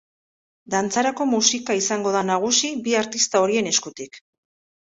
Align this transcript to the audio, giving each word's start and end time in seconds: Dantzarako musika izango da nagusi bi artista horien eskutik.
Dantzarako 0.73 1.27
musika 1.33 1.77
izango 1.81 2.13
da 2.17 2.25
nagusi 2.31 2.73
bi 2.89 2.97
artista 3.05 3.45
horien 3.47 3.71
eskutik. 3.75 4.23